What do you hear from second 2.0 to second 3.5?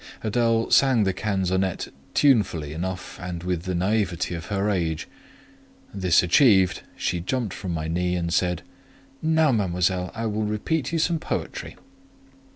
tunefully enough, and